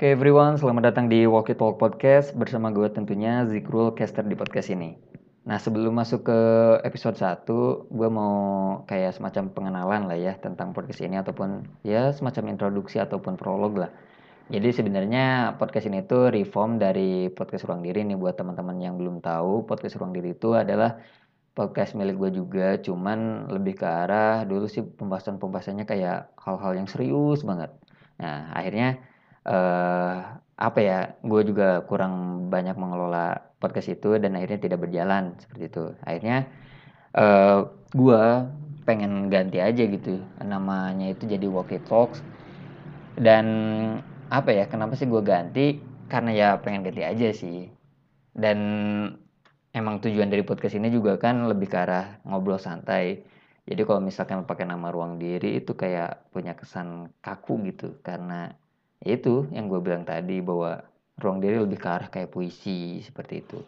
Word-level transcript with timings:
teman-teman, 0.00 0.56
selamat 0.56 0.82
datang 0.88 1.12
di 1.12 1.28
Walkie 1.28 1.52
Talk 1.52 1.76
Podcast 1.76 2.32
bersama 2.32 2.72
gue 2.72 2.88
tentunya 2.88 3.44
Zikrul 3.44 3.92
Caster 3.92 4.24
di 4.24 4.32
podcast 4.32 4.72
ini. 4.72 4.96
Nah 5.44 5.60
sebelum 5.60 5.92
masuk 5.92 6.24
ke 6.24 6.40
episode 6.88 7.20
1, 7.20 7.44
gue 7.92 8.08
mau 8.08 8.32
kayak 8.88 9.20
semacam 9.20 9.52
pengenalan 9.52 10.08
lah 10.08 10.16
ya 10.16 10.40
tentang 10.40 10.72
podcast 10.72 11.04
ini 11.04 11.20
ataupun 11.20 11.68
ya 11.84 12.16
semacam 12.16 12.48
introduksi 12.48 12.96
ataupun 12.96 13.36
prolog 13.36 13.76
lah. 13.76 13.92
Jadi 14.48 14.72
sebenarnya 14.72 15.60
podcast 15.60 15.92
ini 15.92 16.00
tuh 16.08 16.32
reform 16.32 16.80
dari 16.80 17.28
podcast 17.28 17.68
Ruang 17.68 17.84
Diri 17.84 18.00
nih 18.00 18.16
buat 18.16 18.40
teman-teman 18.40 18.80
yang 18.80 18.96
belum 18.96 19.20
tahu, 19.20 19.68
podcast 19.68 20.00
Ruang 20.00 20.16
Diri 20.16 20.32
itu 20.32 20.56
adalah 20.56 20.96
podcast 21.52 21.92
milik 21.92 22.16
gue 22.16 22.40
juga, 22.40 22.80
cuman 22.80 23.52
lebih 23.52 23.76
ke 23.76 23.84
arah 23.84 24.48
dulu 24.48 24.64
sih 24.64 24.80
pembahasan-pembahasannya 24.80 25.84
kayak 25.84 26.32
hal-hal 26.40 26.72
yang 26.72 26.88
serius 26.88 27.44
banget. 27.44 27.68
Nah 28.16 28.48
akhirnya 28.56 28.96
uh, 29.46 30.40
apa 30.60 30.78
ya, 30.80 30.98
gue 31.24 31.40
juga 31.48 31.80
kurang 31.88 32.46
banyak 32.52 32.76
mengelola 32.76 33.54
podcast 33.60 33.92
itu 33.96 34.16
dan 34.20 34.36
akhirnya 34.36 34.60
tidak 34.60 34.78
berjalan 34.84 35.36
seperti 35.40 35.64
itu. 35.72 35.84
Akhirnya 36.04 36.38
uh, 37.16 37.68
gue 37.92 38.22
pengen 38.84 39.28
ganti 39.32 39.60
aja 39.60 39.82
gitu, 39.86 40.20
namanya 40.44 41.12
itu 41.12 41.24
jadi 41.28 41.46
Walkie 41.48 41.80
Talks. 41.84 42.20
Dan 43.20 43.46
apa 44.32 44.50
ya, 44.52 44.64
kenapa 44.68 44.96
sih 44.96 45.08
gue 45.08 45.22
ganti? 45.24 45.80
Karena 46.10 46.30
ya 46.32 46.48
pengen 46.60 46.84
ganti 46.84 47.02
aja 47.04 47.28
sih. 47.32 47.68
Dan 48.32 48.58
emang 49.70 50.02
tujuan 50.02 50.30
dari 50.30 50.42
podcast 50.42 50.74
ini 50.78 50.90
juga 50.90 51.16
kan 51.20 51.46
lebih 51.46 51.70
ke 51.70 51.78
arah 51.78 52.18
ngobrol 52.26 52.58
santai. 52.58 53.22
Jadi 53.68 53.80
kalau 53.86 54.02
misalkan 54.02 54.42
pakai 54.48 54.66
nama 54.66 54.90
ruang 54.90 55.20
diri 55.20 55.60
itu 55.62 55.78
kayak 55.78 56.32
punya 56.34 56.58
kesan 56.58 57.14
kaku 57.22 57.70
gitu 57.70 58.02
karena 58.02 58.50
itu 59.04 59.48
yang 59.52 59.66
gue 59.72 59.80
bilang 59.80 60.04
tadi 60.04 60.44
bahwa 60.44 60.84
ruang 61.20 61.40
diri 61.40 61.56
lebih 61.60 61.78
ke 61.80 61.88
arah 61.88 62.08
kayak 62.12 62.32
puisi 62.32 63.00
seperti 63.00 63.44
itu. 63.44 63.58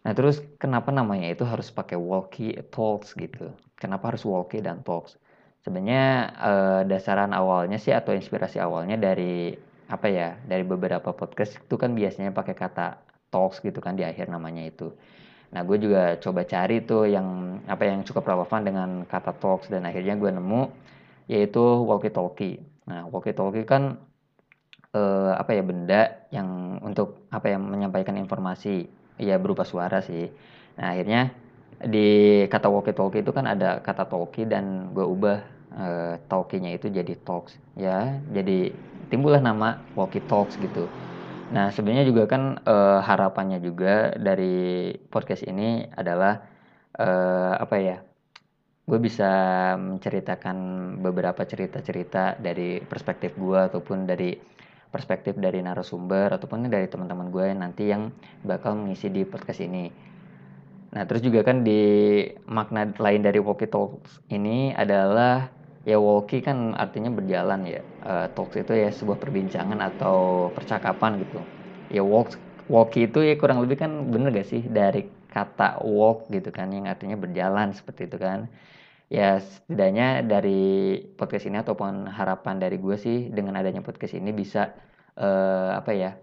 Nah 0.00 0.12
terus 0.16 0.40
kenapa 0.56 0.88
namanya 0.92 1.28
itu 1.28 1.44
harus 1.44 1.68
pakai 1.68 1.96
walkie 2.00 2.56
talks 2.72 3.12
gitu? 3.16 3.52
Kenapa 3.76 4.12
harus 4.12 4.24
walkie 4.24 4.64
dan 4.64 4.80
talks? 4.80 5.20
Sebenarnya 5.60 6.32
eh, 6.40 6.80
dasaran 6.88 7.36
awalnya 7.36 7.76
sih 7.76 7.92
atau 7.92 8.16
inspirasi 8.16 8.56
awalnya 8.60 8.96
dari 8.96 9.52
apa 9.92 10.06
ya? 10.08 10.40
Dari 10.48 10.64
beberapa 10.64 11.12
podcast 11.12 11.60
itu 11.60 11.76
kan 11.76 11.92
biasanya 11.92 12.32
pakai 12.32 12.56
kata 12.56 12.96
talks 13.28 13.60
gitu 13.60 13.80
kan 13.84 13.96
di 13.96 14.04
akhir 14.08 14.32
namanya 14.32 14.64
itu. 14.64 14.88
Nah 15.52 15.60
gue 15.66 15.76
juga 15.82 16.16
coba 16.16 16.46
cari 16.48 16.80
tuh 16.86 17.04
yang 17.10 17.60
apa 17.68 17.82
yang 17.84 18.00
cukup 18.08 18.24
relevan 18.24 18.62
dengan 18.64 18.90
kata 19.04 19.36
talks 19.36 19.68
dan 19.68 19.84
akhirnya 19.84 20.16
gue 20.16 20.30
nemu 20.32 20.62
yaitu 21.28 21.60
walkie 21.60 22.12
talkie. 22.12 22.56
Nah 22.88 23.04
walkie 23.12 23.36
talkie 23.36 23.68
kan 23.68 24.00
uh, 24.94 25.32
apa 25.38 25.50
ya 25.54 25.62
benda 25.62 26.00
yang 26.34 26.80
untuk 26.82 27.26
apa 27.30 27.50
ya 27.50 27.58
menyampaikan 27.58 28.16
informasi 28.18 28.86
ya 29.20 29.36
berupa 29.36 29.62
suara 29.66 30.02
sih. 30.02 30.30
Nah 30.78 30.96
akhirnya 30.96 31.30
di 31.80 32.44
kata 32.52 32.68
walkie 32.68 32.92
talkie 32.92 33.24
itu 33.24 33.32
kan 33.32 33.48
ada 33.48 33.80
kata 33.80 34.04
talkie 34.04 34.44
dan 34.44 34.92
gue 34.92 35.04
ubah 35.04 35.38
uh, 35.76 36.14
talkie-nya 36.28 36.76
itu 36.76 36.92
jadi 36.92 37.16
talks 37.24 37.56
ya 37.72 38.20
jadi 38.36 38.68
timbullah 39.08 39.40
nama 39.40 39.80
walkie 39.96 40.22
talks 40.28 40.60
gitu. 40.60 40.86
Nah 41.50 41.72
sebenarnya 41.74 42.06
juga 42.06 42.30
kan 42.30 42.60
uh, 42.62 43.00
harapannya 43.02 43.58
juga 43.64 44.14
dari 44.14 44.92
podcast 45.10 45.42
ini 45.48 45.88
adalah 45.96 46.44
uh, 47.00 47.54
apa 47.58 47.76
ya 47.80 47.96
gue 48.90 48.98
bisa 48.98 49.30
menceritakan 49.78 50.56
beberapa 50.98 51.46
cerita-cerita 51.46 52.42
dari 52.42 52.82
perspektif 52.82 53.38
gue 53.38 53.60
ataupun 53.70 54.02
dari 54.02 54.34
perspektif 54.90 55.38
dari 55.38 55.62
narasumber 55.62 56.34
ataupun 56.34 56.66
dari 56.66 56.90
teman-teman 56.90 57.30
gue 57.30 57.46
nanti 57.54 57.90
yang 57.90 58.10
bakal 58.42 58.74
mengisi 58.74 59.06
di 59.06 59.22
podcast 59.22 59.62
ini. 59.62 59.90
Nah, 60.90 61.06
terus 61.06 61.22
juga 61.22 61.46
kan 61.46 61.62
di 61.62 62.26
makna 62.50 62.90
lain 62.98 63.22
dari 63.22 63.38
walkie 63.38 63.70
talks 63.70 64.18
ini 64.34 64.74
adalah 64.74 65.46
ya 65.86 65.96
walkie 66.02 66.42
kan 66.42 66.74
artinya 66.74 67.14
berjalan 67.14 67.62
ya. 67.62 67.80
Uh, 68.02 68.26
talks 68.34 68.58
itu 68.58 68.74
ya 68.74 68.90
sebuah 68.90 69.22
perbincangan 69.22 69.78
atau 69.78 70.50
percakapan 70.50 71.22
gitu. 71.22 71.46
Ya 71.86 72.02
walk 72.02 72.34
walkie 72.66 73.06
itu 73.06 73.22
ya 73.22 73.34
kurang 73.38 73.62
lebih 73.62 73.78
kan 73.78 74.10
bener 74.10 74.34
gak 74.34 74.50
sih 74.50 74.62
dari 74.66 75.06
kata 75.30 75.82
walk 75.86 76.26
gitu 76.34 76.50
kan 76.50 76.74
yang 76.74 76.90
artinya 76.90 77.14
berjalan 77.14 77.70
seperti 77.70 78.10
itu 78.10 78.18
kan 78.18 78.50
ya 79.10 79.42
setidaknya 79.42 80.22
dari 80.22 80.62
podcast 81.18 81.50
ini 81.50 81.58
ataupun 81.58 82.06
harapan 82.06 82.62
dari 82.62 82.78
gue 82.78 82.94
sih 82.94 83.26
dengan 83.26 83.58
adanya 83.58 83.82
podcast 83.82 84.14
ini 84.14 84.30
bisa 84.30 84.70
uh, 85.18 85.74
apa 85.74 85.90
ya 85.90 86.14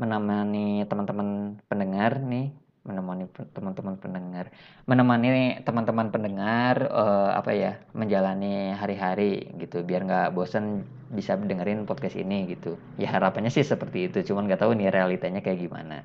menemani 0.00 0.88
teman-teman 0.88 1.60
pendengar 1.68 2.24
nih 2.24 2.56
menemani 2.82 3.30
teman-teman 3.54 3.94
pendengar 3.94 4.50
menemani 4.90 5.62
teman-teman 5.62 6.10
pendengar 6.10 6.90
uh, 6.90 7.30
apa 7.38 7.54
ya 7.54 7.78
menjalani 7.94 8.74
hari-hari 8.74 9.54
gitu 9.60 9.86
biar 9.86 10.02
nggak 10.02 10.34
bosen 10.34 10.82
bisa 11.12 11.38
dengerin 11.38 11.86
podcast 11.86 12.18
ini 12.18 12.48
gitu. 12.50 12.80
Ya 12.98 13.12
harapannya 13.12 13.52
sih 13.54 13.62
seperti 13.62 14.10
itu 14.10 14.32
cuman 14.32 14.50
nggak 14.50 14.66
tahu 14.66 14.74
nih 14.74 14.90
realitanya 14.90 15.44
kayak 15.44 15.62
gimana. 15.68 16.02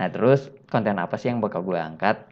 Nah 0.00 0.08
terus 0.08 0.48
konten 0.72 0.96
apa 0.96 1.20
sih 1.20 1.28
yang 1.28 1.44
bakal 1.44 1.60
gue 1.60 1.76
angkat 1.76 2.22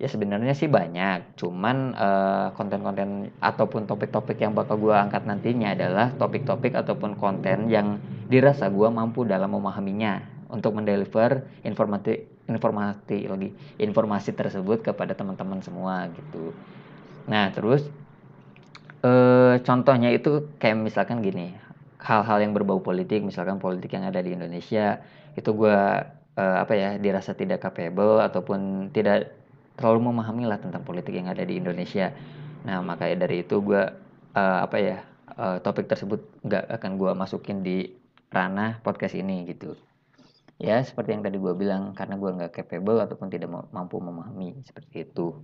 Ya 0.00 0.10
sebenarnya 0.10 0.50
sih 0.56 0.66
banyak, 0.66 1.38
cuman 1.38 1.94
uh, 1.94 2.48
konten-konten 2.58 3.30
ataupun 3.38 3.86
topik-topik 3.86 4.40
yang 4.42 4.50
bakal 4.50 4.74
gue 4.80 4.90
angkat 4.90 5.22
nantinya 5.28 5.70
adalah 5.78 6.10
topik-topik 6.18 6.74
ataupun 6.74 7.14
konten 7.14 7.70
yang 7.70 8.02
dirasa 8.26 8.66
gue 8.66 8.88
mampu 8.90 9.22
dalam 9.22 9.54
memahaminya 9.54 10.26
untuk 10.50 10.74
mendeliver 10.74 11.46
informasi 11.62 12.28
informasi 12.50 13.30
lagi 13.30 13.54
informasi 13.78 14.34
tersebut 14.34 14.82
kepada 14.82 15.14
teman-teman 15.14 15.62
semua 15.62 16.10
gitu. 16.10 16.50
Nah 17.30 17.54
terus 17.54 17.86
uh, 19.06 19.54
contohnya 19.62 20.10
itu 20.10 20.50
kayak 20.58 20.82
misalkan 20.82 21.22
gini, 21.22 21.54
hal-hal 22.02 22.42
yang 22.42 22.50
berbau 22.50 22.82
politik, 22.82 23.22
misalkan 23.22 23.62
politik 23.62 23.94
yang 23.94 24.02
ada 24.02 24.18
di 24.18 24.34
Indonesia 24.34 24.98
itu 25.38 25.54
gue 25.54 25.78
uh, 26.36 26.56
apa 26.58 26.74
ya 26.74 26.98
dirasa 26.98 27.38
tidak 27.38 27.62
capable 27.62 28.18
ataupun 28.18 28.90
tidak 28.90 29.30
terlalu 29.76 30.12
memahami 30.12 30.44
lah 30.48 30.58
tentang 30.60 30.84
politik 30.84 31.14
yang 31.16 31.28
ada 31.28 31.42
di 31.42 31.58
Indonesia. 31.58 32.12
Nah 32.66 32.80
makanya 32.84 33.26
dari 33.26 33.42
itu 33.42 33.58
gue 33.62 33.82
uh, 34.36 34.58
apa 34.62 34.76
ya 34.78 34.96
uh, 35.36 35.58
topik 35.60 35.88
tersebut 35.88 36.22
nggak 36.44 36.68
akan 36.80 37.00
gue 37.00 37.10
masukin 37.16 37.64
di 37.64 37.90
ranah 38.32 38.80
podcast 38.80 39.16
ini 39.16 39.44
gitu. 39.48 39.76
Ya 40.62 40.78
seperti 40.84 41.16
yang 41.16 41.26
tadi 41.26 41.42
gue 41.42 41.54
bilang 41.58 41.92
karena 41.92 42.14
gue 42.16 42.30
nggak 42.30 42.52
capable 42.54 43.02
ataupun 43.02 43.28
tidak 43.32 43.50
mampu 43.50 43.98
memahami 43.98 44.62
seperti 44.62 45.08
itu. 45.10 45.34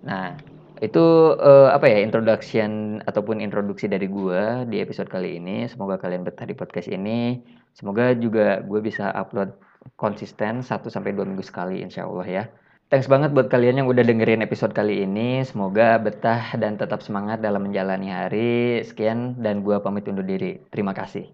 Nah 0.00 0.32
itu 0.80 1.36
uh, 1.36 1.68
apa 1.76 1.92
ya 1.92 2.00
introduction 2.00 3.02
ataupun 3.04 3.44
introduksi 3.44 3.84
dari 3.84 4.08
gue 4.08 4.64
di 4.72 4.80
episode 4.80 5.12
kali 5.12 5.36
ini. 5.36 5.68
Semoga 5.68 6.00
kalian 6.00 6.24
betah 6.24 6.48
di 6.48 6.56
podcast 6.56 6.88
ini. 6.88 7.44
Semoga 7.76 8.16
juga 8.16 8.64
gue 8.64 8.80
bisa 8.80 9.12
upload 9.12 9.52
konsisten 10.00 10.64
1 10.64 10.68
sampai 10.88 11.12
dua 11.12 11.28
minggu 11.28 11.44
sekali 11.44 11.84
insya 11.84 12.08
Allah 12.08 12.26
ya. 12.26 12.44
Thanks 12.90 13.06
banget 13.06 13.30
buat 13.30 13.46
kalian 13.46 13.78
yang 13.78 13.86
udah 13.86 14.02
dengerin 14.02 14.42
episode 14.42 14.74
kali 14.74 15.06
ini. 15.06 15.46
Semoga 15.46 15.94
betah 16.02 16.58
dan 16.58 16.74
tetap 16.74 17.06
semangat 17.06 17.38
dalam 17.38 17.70
menjalani 17.70 18.10
hari. 18.10 18.82
Sekian 18.82 19.38
dan 19.38 19.62
gua 19.62 19.78
pamit 19.78 20.10
undur 20.10 20.26
diri. 20.26 20.58
Terima 20.74 20.90
kasih. 20.90 21.30